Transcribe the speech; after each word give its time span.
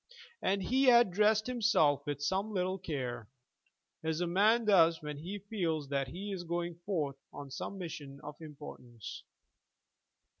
And 0.41 0.63
he 0.63 0.85
had 0.85 1.11
dressed 1.11 1.45
himself 1.45 2.07
with 2.07 2.23
some 2.23 2.51
little 2.51 2.79
care, 2.79 3.27
as 4.03 4.19
a 4.19 4.25
man 4.25 4.65
does 4.65 5.03
when 5.03 5.17
he 5.19 5.37
feels 5.37 5.89
that 5.89 6.07
he 6.07 6.31
is 6.31 6.43
going 6.43 6.79
forth 6.87 7.17
on 7.31 7.51
some 7.51 7.77
mission 7.77 8.19
of 8.23 8.35
importance. 8.41 9.21